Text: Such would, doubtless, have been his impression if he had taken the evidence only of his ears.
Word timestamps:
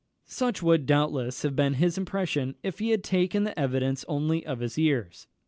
Such 0.25 0.63
would, 0.63 0.87
doubtless, 0.87 1.43
have 1.43 1.55
been 1.55 1.75
his 1.75 1.95
impression 1.95 2.55
if 2.63 2.79
he 2.79 2.89
had 2.89 3.03
taken 3.03 3.43
the 3.43 3.59
evidence 3.59 4.03
only 4.07 4.43
of 4.43 4.59
his 4.59 4.79
ears. 4.79 5.27